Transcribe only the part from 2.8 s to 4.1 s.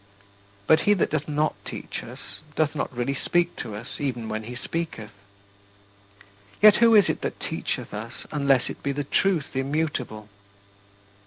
really speak to us